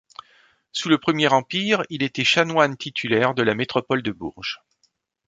[0.71, 4.59] Sous le Premier Empire, il était chanoine titulaire de la métropôle de Bourges.